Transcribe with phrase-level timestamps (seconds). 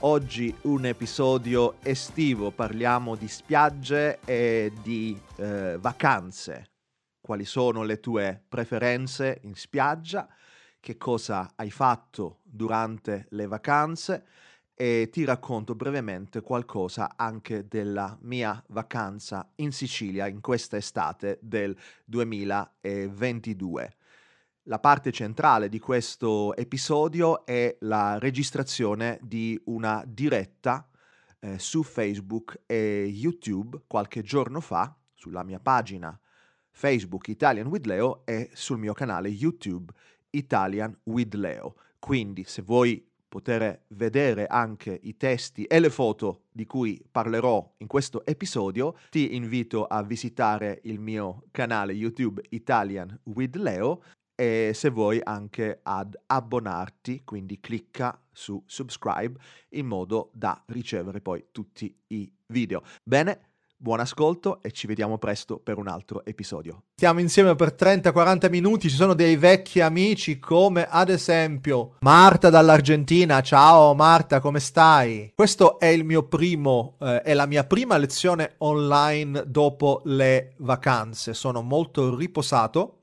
[0.00, 6.72] Oggi un episodio estivo, parliamo di spiagge e di eh, vacanze.
[7.20, 10.28] Quali sono le tue preferenze in spiaggia?
[10.78, 14.26] Che cosa hai fatto durante le vacanze?
[14.74, 21.74] E ti racconto brevemente qualcosa anche della mia vacanza in Sicilia in questa estate del
[22.04, 23.96] 2022.
[24.66, 30.88] La parte centrale di questo episodio è la registrazione di una diretta
[31.38, 36.18] eh, su Facebook e YouTube qualche giorno fa sulla mia pagina
[36.70, 39.92] Facebook Italian with Leo e sul mio canale YouTube
[40.30, 41.74] Italian with Leo.
[41.98, 47.86] Quindi se vuoi poter vedere anche i testi e le foto di cui parlerò in
[47.86, 54.00] questo episodio, ti invito a visitare il mio canale YouTube Italian with Leo
[54.34, 59.38] e se vuoi anche ad abbonarti, quindi clicca su subscribe
[59.70, 62.82] in modo da ricevere poi tutti i video.
[63.02, 66.84] Bene, buon ascolto e ci vediamo presto per un altro episodio.
[66.94, 73.40] Stiamo insieme per 30-40 minuti, ci sono dei vecchi amici come ad esempio Marta dall'Argentina.
[73.40, 75.32] Ciao Marta, come stai?
[75.34, 81.34] Questo è il mio primo, eh, è la mia prima lezione online dopo le vacanze.
[81.34, 83.00] Sono molto riposato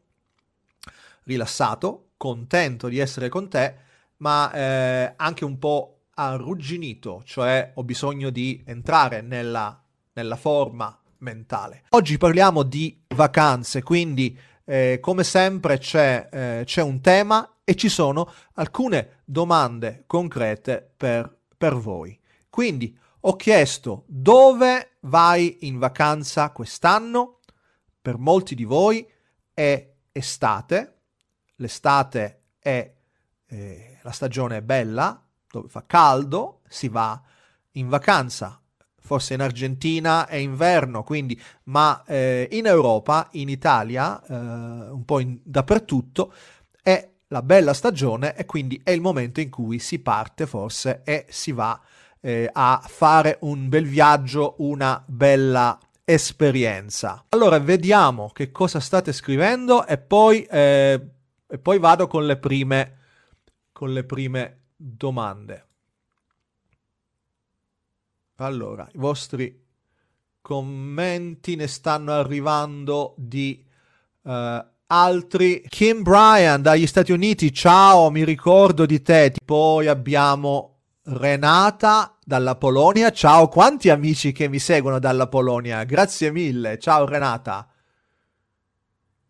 [1.23, 3.75] rilassato, contento di essere con te,
[4.17, 11.83] ma eh, anche un po' arrugginito, cioè ho bisogno di entrare nella, nella forma mentale.
[11.89, 17.89] Oggi parliamo di vacanze, quindi eh, come sempre c'è, eh, c'è, un tema e ci
[17.89, 22.19] sono alcune domande concrete per, per voi.
[22.49, 27.39] Quindi ho chiesto dove vai in vacanza quest'anno?
[28.01, 29.07] Per molti di voi
[29.53, 31.00] è estate,
[31.61, 32.91] l'estate è
[33.47, 37.21] eh, la stagione bella, dove fa caldo, si va
[37.73, 38.59] in vacanza.
[39.03, 45.19] Forse in Argentina è inverno, quindi, ma eh, in Europa, in Italia, eh, un po'
[45.19, 46.33] in, dappertutto,
[46.81, 51.25] è la bella stagione e quindi è il momento in cui si parte forse e
[51.29, 51.79] si va
[52.19, 57.25] eh, a fare un bel viaggio, una bella esperienza.
[57.29, 61.01] Allora vediamo che cosa state scrivendo e poi eh,
[61.51, 62.97] e poi vado con le prime,
[63.73, 65.65] con le prime domande.
[68.37, 69.67] Allora, i vostri
[70.39, 73.61] commenti ne stanno arrivando di
[74.21, 74.31] uh,
[74.87, 75.61] altri.
[75.67, 79.33] Kim Bryan dagli Stati Uniti, ciao, mi ricordo di te.
[79.43, 86.79] Poi abbiamo Renata dalla Polonia, ciao, quanti amici che mi seguono dalla Polonia, grazie mille,
[86.79, 87.69] ciao Renata.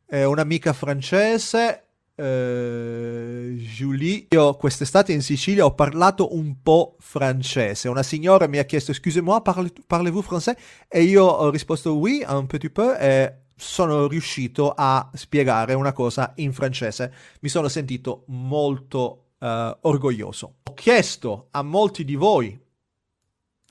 [0.06, 1.86] È un'amica francese,
[2.16, 7.88] Uh, Julie, io quest'estate in Sicilia ho parlato un po' francese.
[7.88, 10.56] Una signora mi ha chiesto: Excusez-moi, parle, parlez-vous français?
[10.88, 12.96] E io ho risposto oui, un petit peu.
[13.00, 17.14] E sono riuscito a spiegare una cosa in francese.
[17.42, 20.56] Mi sono sentito molto uh, orgoglioso.
[20.64, 22.60] Ho chiesto a molti di voi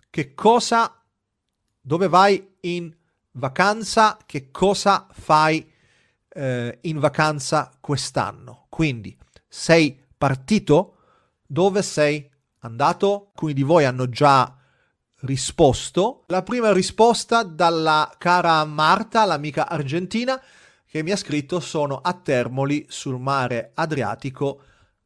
[0.09, 1.03] che cosa,
[1.81, 2.93] dove vai in
[3.33, 5.70] vacanza, che cosa fai
[6.33, 8.67] eh, in vacanza quest'anno.
[8.69, 9.17] Quindi
[9.49, 10.97] sei partito?
[11.47, 12.29] Dove sei
[12.61, 13.31] andato?
[13.33, 14.57] Alcuni di voi hanno già
[15.21, 16.25] risposto.
[16.29, 20.41] La prima risposta dalla cara Marta, l'amica argentina,
[20.87, 24.63] che mi ha scritto sono a Termoli sul mare Adriatico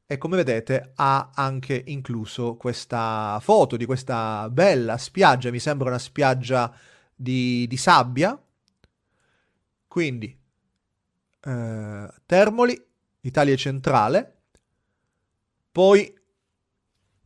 [0.06, 5.99] e come vedete ha anche incluso questa foto di questa bella spiaggia, mi sembra una
[5.99, 6.73] spiaggia
[7.15, 8.38] di, di sabbia.
[9.87, 10.37] Quindi
[11.44, 12.82] eh, Termoli,
[13.20, 14.37] Italia centrale.
[15.70, 16.12] Poi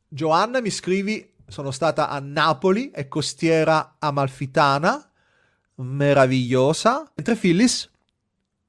[0.09, 5.11] Giovanna mi scrivi, sono stata a Napoli e costiera amalfitana,
[5.77, 7.11] meravigliosa.
[7.15, 7.91] Mentre Phyllis,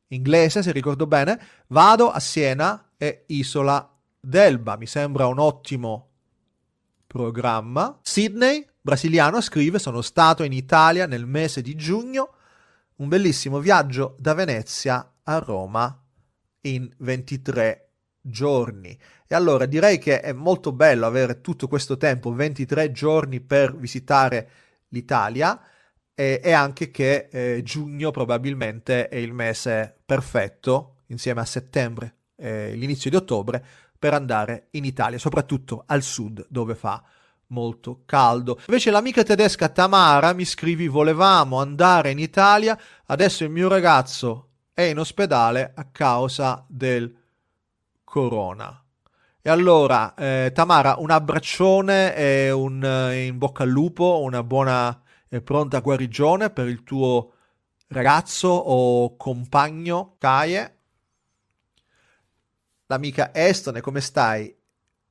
[0.07, 6.07] inglese se ricordo bene, vado a Siena e Isola d'Elba, mi sembra un ottimo
[7.07, 7.98] programma.
[8.01, 12.34] Sydney, brasiliano, scrive, sono stato in Italia nel mese di giugno,
[12.98, 16.04] un bellissimo viaggio da Venezia a Roma
[16.62, 17.92] in 23
[18.22, 18.98] giorni.
[19.28, 24.50] E allora direi che è molto bello avere tutto questo tempo, 23 giorni per visitare
[24.90, 25.60] l'Italia
[26.16, 32.74] e, e anche che eh, giugno probabilmente è il mese perfetto, insieme a settembre e
[32.74, 33.64] l'inizio di ottobre,
[34.00, 37.04] per andare in Italia, soprattutto al sud dove fa
[37.48, 38.60] molto caldo.
[38.68, 44.49] Invece l'amica tedesca Tamara mi scrivi volevamo andare in Italia, adesso il mio ragazzo
[44.80, 47.14] è in ospedale a causa del
[48.06, 48.81] corona.
[49.42, 55.02] E allora, eh, Tamara, un abbraccione e un eh, in bocca al lupo, una buona
[55.28, 57.34] e pronta guarigione per il tuo
[57.88, 60.78] ragazzo o compagno Kaie.
[62.86, 64.56] L'amica Estone, come stai?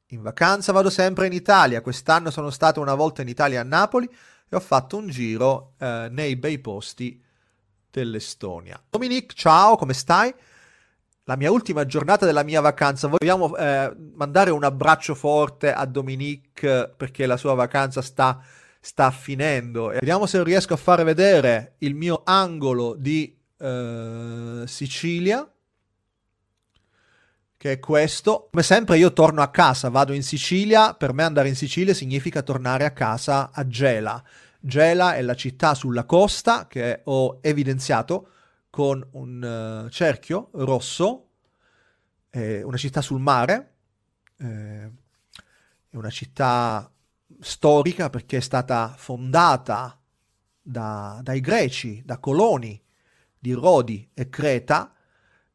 [0.06, 1.82] In vacanza vado sempre in Italia.
[1.82, 4.08] Quest'anno sono stato una volta in Italia a Napoli
[4.48, 7.22] e ho fatto un giro eh, nei bei posti
[7.90, 8.80] dell'Estonia.
[8.88, 10.32] Dominique, ciao, come stai?
[11.24, 13.08] La mia ultima giornata della mia vacanza.
[13.08, 18.42] Vogliamo eh, mandare un abbraccio forte a Dominique perché la sua vacanza sta
[18.80, 19.90] sta finendo.
[19.90, 25.50] E vediamo se riesco a fare vedere il mio angolo di uh, Sicilia,
[27.56, 28.48] che è questo.
[28.50, 32.42] Come sempre io torno a casa, vado in Sicilia, per me andare in Sicilia significa
[32.42, 34.22] tornare a casa a Gela.
[34.60, 38.30] Gela è la città sulla costa che ho evidenziato
[38.70, 41.28] con un uh, cerchio rosso,
[42.28, 43.74] è una città sul mare,
[44.36, 44.90] eh,
[45.88, 46.90] è una città
[47.40, 50.00] storica perché è stata fondata
[50.60, 52.80] da, dai greci, da coloni
[53.38, 54.92] di Rodi e Creta,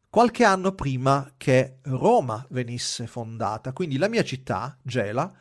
[0.10, 3.74] qualche anno prima che Roma venisse fondata.
[3.74, 5.32] Quindi la mia città, Gela,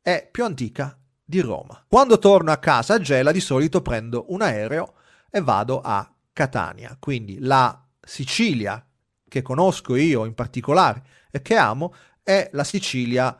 [0.00, 0.98] è più antica
[1.28, 1.84] di Roma.
[1.86, 4.94] Quando torno a casa a Gela di solito prendo un aereo
[5.30, 6.96] e vado a Catania.
[6.98, 8.82] Quindi la Sicilia
[9.28, 13.36] che conosco io in particolare e che amo è la Sicilia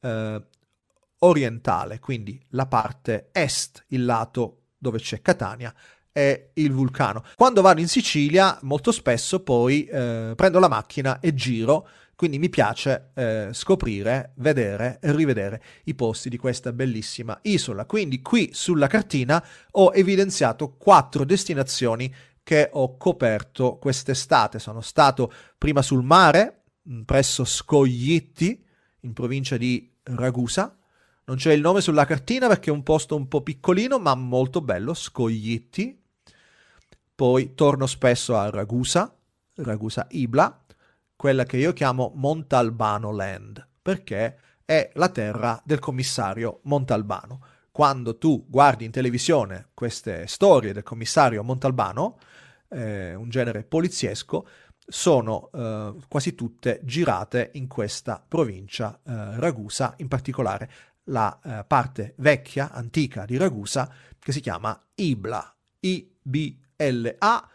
[0.00, 0.42] eh,
[1.20, 5.72] orientale, quindi la parte est, il lato dove c'è Catania,
[6.10, 7.22] è il vulcano.
[7.36, 11.88] Quando vado in Sicilia, molto spesso poi eh, prendo la macchina e giro,
[12.18, 17.84] quindi mi piace eh, scoprire, vedere e rivedere i posti di questa bellissima isola.
[17.84, 22.12] Quindi qui sulla cartina ho evidenziato quattro destinazioni
[22.42, 24.58] che ho coperto quest'estate.
[24.58, 26.64] Sono stato prima sul mare,
[27.04, 28.64] presso Scoglitti,
[29.02, 30.76] in provincia di Ragusa,
[31.26, 34.60] non c'è il nome sulla cartina perché è un posto un po' piccolino, ma molto
[34.60, 36.02] bello, Scoglitti.
[37.14, 39.16] Poi torno spesso a Ragusa,
[39.54, 40.64] Ragusa Ibla,
[41.18, 47.44] quella che io chiamo Montalbano Land, perché è la terra del commissario Montalbano.
[47.72, 52.18] Quando tu guardi in televisione queste storie del commissario Montalbano,
[52.68, 54.46] eh, un genere poliziesco,
[54.86, 60.70] sono eh, quasi tutte girate in questa provincia eh, Ragusa, in particolare
[61.06, 65.56] la eh, parte vecchia, antica di Ragusa, che si chiama Ibla.
[65.80, 67.48] I-B-L-A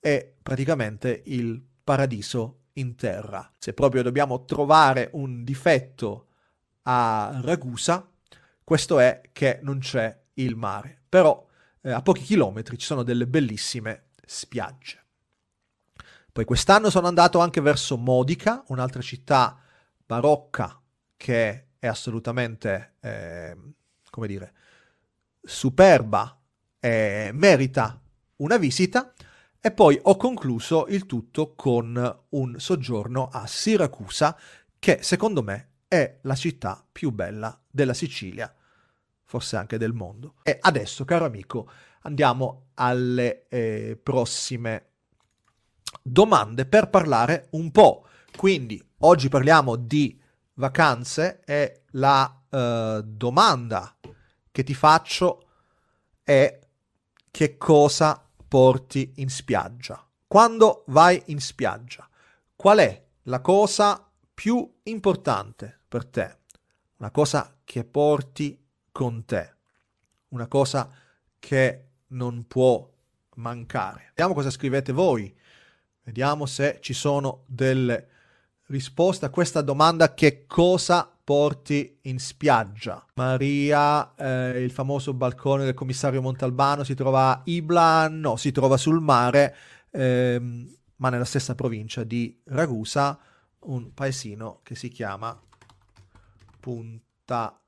[0.00, 3.50] è praticamente il paradiso in terra.
[3.58, 6.28] Se proprio dobbiamo trovare un difetto
[6.82, 8.08] a Ragusa,
[8.62, 11.02] questo è che non c'è il mare.
[11.08, 11.46] Però
[11.80, 15.02] eh, a pochi chilometri ci sono delle bellissime spiagge.
[16.32, 19.60] Poi quest'anno sono andato anche verso Modica, un'altra città
[20.04, 20.80] barocca
[21.16, 23.56] che è assolutamente, eh,
[24.10, 24.52] come dire,
[25.40, 26.40] superba
[26.80, 28.00] e merita
[28.36, 29.12] una visita.
[29.66, 34.38] E poi ho concluso il tutto con un soggiorno a Siracusa,
[34.78, 38.54] che secondo me è la città più bella della Sicilia,
[39.24, 40.34] forse anche del mondo.
[40.42, 41.70] E adesso, caro amico,
[42.02, 44.88] andiamo alle eh, prossime
[46.02, 48.06] domande per parlare un po'.
[48.36, 50.20] Quindi oggi parliamo di
[50.56, 53.96] vacanze e la uh, domanda
[54.52, 55.48] che ti faccio
[56.22, 56.60] è
[57.30, 58.23] che cosa
[58.54, 60.08] porti in spiaggia?
[60.28, 62.08] Quando vai in spiaggia,
[62.54, 66.38] qual è la cosa più importante per te?
[66.98, 68.56] Una cosa che porti
[68.92, 69.56] con te,
[70.28, 70.88] una cosa
[71.40, 72.88] che non può
[73.38, 74.04] mancare.
[74.10, 75.36] Vediamo cosa scrivete voi,
[76.04, 78.08] vediamo se ci sono delle
[78.66, 83.04] risposta a questa domanda che cosa porti in spiaggia.
[83.14, 88.08] Maria, eh, il famoso balcone del commissario Montalbano si trova a Ibla?
[88.08, 89.56] No, si trova sul mare,
[89.90, 93.18] ehm, ma nella stessa provincia di Ragusa,
[93.60, 95.40] un paesino che si chiama
[96.60, 97.58] Punta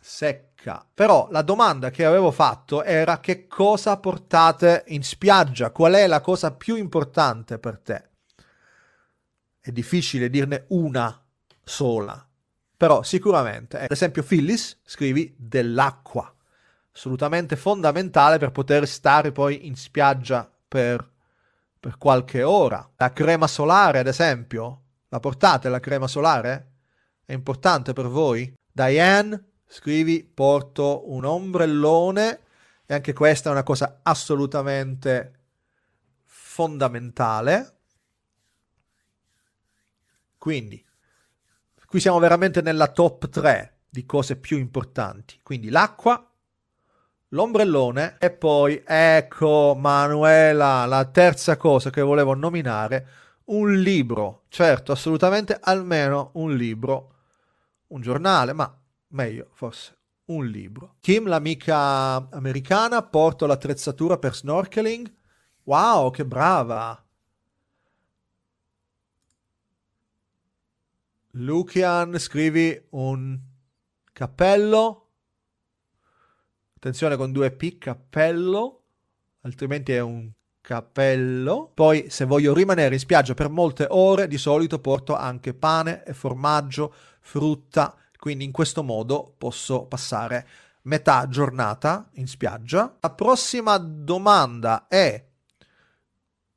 [0.00, 0.84] Secca.
[0.92, 5.70] Però la domanda che avevo fatto era che cosa portate in spiaggia?
[5.70, 8.08] Qual è la cosa più importante per te?
[9.68, 11.22] è difficile dirne una
[11.68, 12.26] sola,
[12.76, 16.32] però sicuramente, ad esempio Phyllis, scrivi dell'acqua.
[16.92, 21.08] assolutamente fondamentale per poter stare poi in spiaggia per,
[21.78, 22.90] per qualche ora.
[22.96, 26.72] La crema solare, ad esempio, la portate la crema solare?
[27.24, 28.52] È importante per voi?
[28.72, 32.40] Diane, scrivi, porto un ombrellone
[32.84, 35.32] e anche questa è una cosa assolutamente
[36.24, 37.76] fondamentale.
[40.38, 40.84] Quindi,
[41.88, 45.40] qui siamo veramente nella top 3 di cose più importanti.
[45.42, 46.22] Quindi l'acqua,
[47.28, 53.08] l'ombrellone e poi, ecco Manuela, la terza cosa che volevo nominare,
[53.46, 54.42] un libro.
[54.48, 57.14] Certo, assolutamente almeno un libro,
[57.86, 58.70] un giornale, ma
[59.08, 60.96] meglio forse un libro.
[61.00, 65.10] Kim, l'amica americana, porto l'attrezzatura per snorkeling.
[65.62, 67.02] Wow, che brava!
[71.32, 73.38] Lucian, scrivi un
[74.12, 75.06] cappello.
[76.76, 78.82] Attenzione con due P, cappello,
[79.42, 80.30] altrimenti è un
[80.60, 81.70] cappello.
[81.74, 86.14] Poi, se voglio rimanere in spiaggia per molte ore, di solito porto anche pane e
[86.14, 90.46] formaggio, frutta, quindi in questo modo posso passare
[90.82, 92.96] metà giornata in spiaggia.
[93.00, 95.26] La prossima domanda è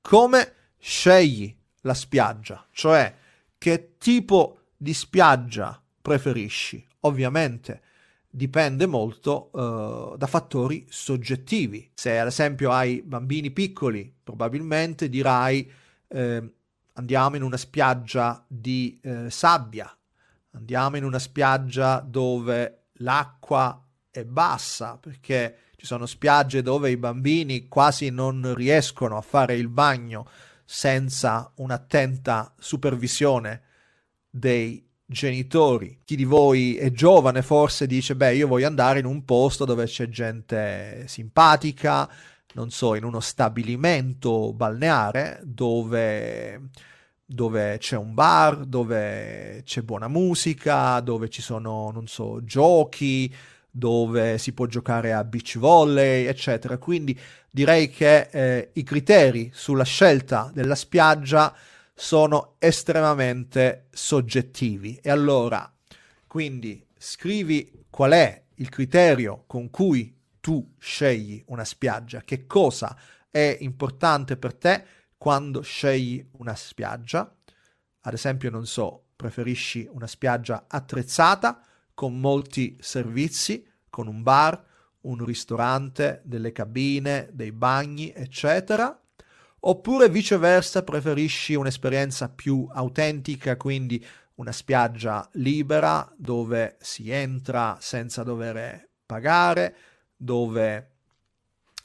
[0.02, 2.66] come scegli la spiaggia?
[2.72, 3.16] Cioè,
[3.58, 6.84] che tipo di spiaggia preferisci?
[7.02, 7.82] Ovviamente
[8.28, 11.92] dipende molto uh, da fattori soggettivi.
[11.94, 15.70] Se ad esempio hai bambini piccoli, probabilmente dirai
[16.08, 16.54] eh,
[16.94, 19.96] andiamo in una spiaggia di eh, sabbia,
[20.54, 27.68] andiamo in una spiaggia dove l'acqua è bassa, perché ci sono spiagge dove i bambini
[27.68, 30.28] quasi non riescono a fare il bagno
[30.66, 33.70] senza un'attenta supervisione
[34.32, 36.00] dei genitori.
[36.06, 39.86] Chi di voi è giovane forse dice, beh, io voglio andare in un posto dove
[39.86, 42.10] c'è gente simpatica,
[42.54, 46.70] non so, in uno stabilimento balneare dove,
[47.26, 53.34] dove c'è un bar, dove c'è buona musica, dove ci sono, non so, giochi,
[53.70, 56.78] dove si può giocare a beach volley, eccetera.
[56.78, 57.18] Quindi
[57.50, 61.54] direi che eh, i criteri sulla scelta della spiaggia
[62.02, 64.96] sono estremamente soggettivi.
[65.04, 65.72] E allora,
[66.26, 72.98] quindi scrivi qual è il criterio con cui tu scegli una spiaggia, che cosa
[73.30, 74.84] è importante per te
[75.16, 77.36] quando scegli una spiaggia.
[78.00, 81.62] Ad esempio, non so, preferisci una spiaggia attrezzata
[81.94, 84.60] con molti servizi, con un bar,
[85.02, 89.01] un ristorante, delle cabine, dei bagni, eccetera
[89.64, 94.04] oppure viceversa preferisci un'esperienza più autentica, quindi
[94.36, 99.76] una spiaggia libera dove si entra senza dover pagare,
[100.16, 100.90] dove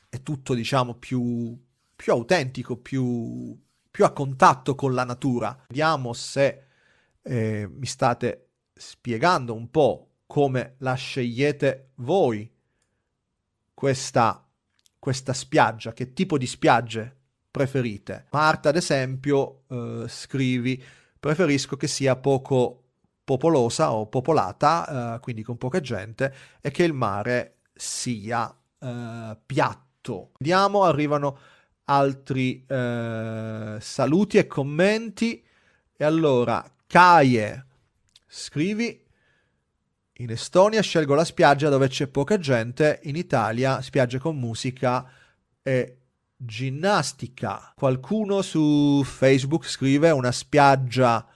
[0.09, 1.59] è tutto diciamo più,
[1.95, 3.59] più autentico, più,
[3.90, 5.64] più, a contatto con la natura.
[5.68, 6.62] Vediamo se
[7.23, 12.50] eh, mi state spiegando un po' come la scegliete voi
[13.75, 14.49] questa,
[14.99, 17.16] questa spiaggia, che tipo di spiagge
[17.56, 18.26] preferite.
[18.32, 20.82] Marta, ad esempio, eh, scrivi
[21.18, 22.82] preferisco che sia poco
[23.25, 30.32] popolosa o popolata, eh, quindi con poca gente, e che il mare sia eh, piatto.
[30.38, 31.38] Vediamo, arrivano
[31.84, 35.42] altri eh, saluti e commenti.
[35.96, 37.66] E allora, Kaie,
[38.26, 39.02] scrivi
[40.18, 45.10] in Estonia scelgo la spiaggia dove c'è poca gente, in Italia spiagge con musica
[45.62, 45.96] e
[46.36, 47.72] ginnastica.
[47.74, 51.26] Qualcuno su Facebook scrive una spiaggia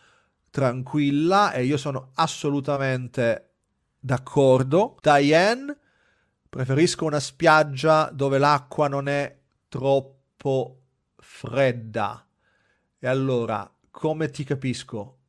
[0.50, 3.54] tranquilla e io sono assolutamente
[3.98, 4.96] d'accordo.
[5.00, 5.76] Diane,
[6.48, 9.38] preferisco una spiaggia dove l'acqua non è
[9.68, 10.82] troppo
[11.16, 12.26] fredda.
[12.98, 15.19] E allora, come ti capisco?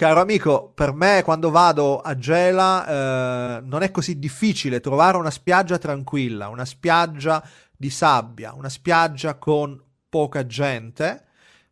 [0.00, 5.28] Caro amico, per me quando vado a Gela eh, non è così difficile trovare una
[5.28, 9.78] spiaggia tranquilla, una spiaggia di sabbia, una spiaggia con
[10.08, 11.26] poca gente.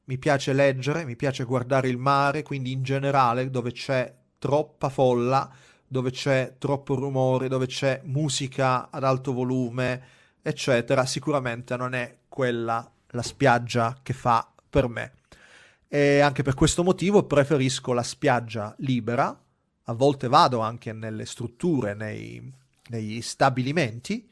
[0.04, 5.50] Mi piace leggere, mi piace guardare il mare, quindi in generale dove c'è troppa folla,
[5.86, 10.02] dove c'è troppo rumore, dove c'è musica ad alto volume,
[10.42, 15.12] eccetera, sicuramente non è quella la spiaggia che fa per me
[15.88, 19.36] e anche per questo motivo preferisco la spiaggia libera,
[19.84, 22.52] a volte vado anche nelle strutture, nei,
[22.88, 24.28] negli stabilimenti,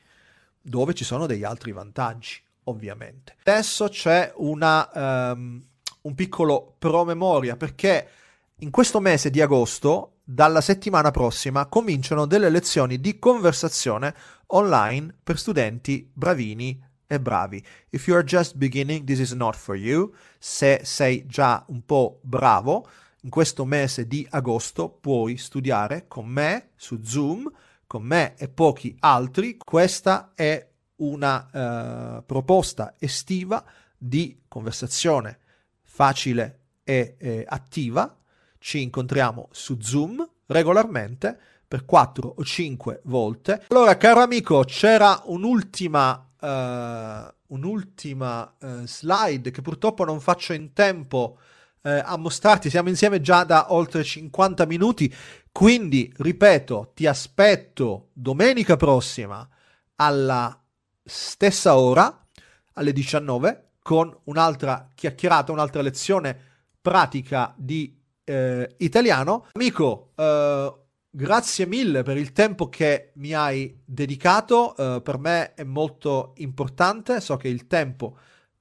[0.60, 3.36] dove ci sono degli altri vantaggi, ovviamente.
[3.42, 5.64] Adesso c'è una, um,
[6.02, 8.08] un piccolo promemoria, perché
[8.56, 14.14] in questo mese di agosto dalla settimana prossima cominciano delle lezioni di conversazione
[14.48, 17.64] online per studenti bravini e bravi.
[17.90, 20.12] If you are just beginning, this is not for you.
[20.38, 22.88] Se sei già un po' bravo,
[23.22, 27.50] in questo mese di agosto puoi studiare con me su Zoom,
[27.86, 29.56] con me e pochi altri.
[29.56, 33.64] Questa è una uh, proposta estiva
[33.96, 35.38] di conversazione
[35.82, 38.16] facile e eh, attiva.
[38.58, 43.64] Ci incontriamo su Zoom regolarmente per 4 o 5 volte.
[43.68, 51.38] Allora, caro amico, c'era un'ultima uh, un'ultima uh, slide che purtroppo non faccio in tempo
[51.82, 52.70] uh, a mostrarti.
[52.70, 55.12] Siamo insieme già da oltre 50 minuti,
[55.50, 59.48] quindi ripeto, ti aspetto domenica prossima
[59.96, 60.60] alla
[61.02, 62.26] stessa ora,
[62.74, 66.38] alle 19, con un'altra chiacchierata, un'altra lezione
[66.80, 69.46] pratica di eh, italiano.
[69.52, 70.74] Amico, eh,
[71.18, 77.22] Grazie mille per il tempo che mi hai dedicato, uh, per me è molto importante,
[77.22, 78.18] so che il tempo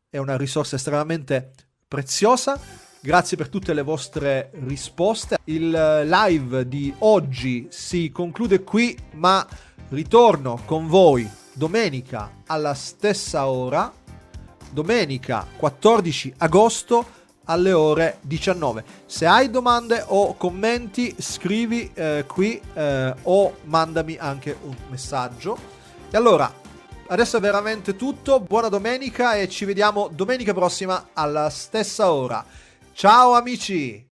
[0.10, 1.52] è una risorsa estremamente
[1.86, 2.58] preziosa.
[3.02, 5.38] Grazie per tutte le vostre risposte.
[5.44, 9.46] Il live di oggi si conclude qui, ma
[9.90, 13.92] ritorno con voi domenica alla stessa ora,
[14.72, 17.06] domenica 14 agosto
[17.46, 18.84] alle ore 19.
[19.06, 25.58] Se hai domande o commenti, scrivi eh, qui eh, o mandami anche un messaggio.
[26.10, 26.52] E allora,
[27.08, 28.40] adesso è veramente tutto.
[28.40, 32.44] Buona domenica e ci vediamo domenica prossima alla stessa ora.
[32.94, 34.04] Ciao amici!